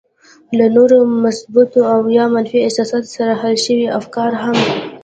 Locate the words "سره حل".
3.17-3.55